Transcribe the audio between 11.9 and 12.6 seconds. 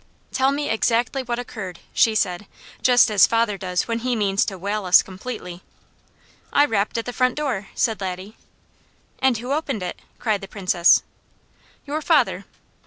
father!"